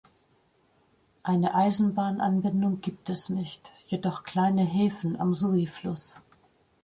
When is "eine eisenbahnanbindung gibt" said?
1.21-3.07